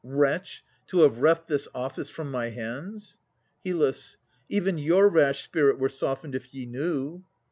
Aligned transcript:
Wretch! 0.03 0.63
to 0.87 1.01
have 1.01 1.21
reft 1.21 1.45
this 1.45 1.67
office 1.75 2.09
from 2.09 2.31
my 2.31 2.49
hands. 2.49 3.19
HYL. 3.63 4.15
Even 4.49 4.79
your 4.79 5.07
rash 5.07 5.43
spirit 5.43 5.77
were 5.77 5.89
softened, 5.89 6.33
if 6.33 6.55
you 6.55 6.65
knew. 6.65 7.23